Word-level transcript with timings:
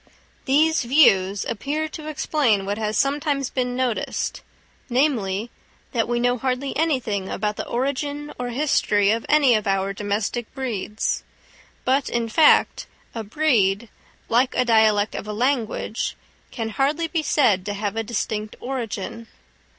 These 0.45 0.81
views 0.81 1.45
appear 1.45 1.87
to 1.89 2.07
explain 2.07 2.65
what 2.65 2.79
has 2.79 2.97
sometimes 2.97 3.51
been 3.51 3.75
noticed, 3.75 4.41
namely, 4.89 5.51
that 5.91 6.07
we 6.07 6.19
know 6.19 6.39
hardly 6.39 6.75
anything 6.75 7.29
about 7.29 7.55
the 7.55 7.67
origin 7.67 8.33
or 8.39 8.49
history 8.49 9.11
of 9.11 9.27
any 9.29 9.53
of 9.53 9.67
our 9.67 9.93
domestic 9.93 10.51
breeds. 10.55 11.21
But, 11.85 12.09
in 12.09 12.29
fact, 12.29 12.87
a 13.13 13.23
breed, 13.23 13.89
like 14.27 14.55
a 14.57 14.65
dialect 14.65 15.13
of 15.13 15.27
a 15.27 15.33
language, 15.33 16.15
can 16.49 16.69
hardly 16.69 17.07
be 17.07 17.21
said 17.21 17.63
to 17.67 17.75
have 17.75 17.95
a 17.95 18.01
distinct 18.01 18.55
origin. 18.59 19.27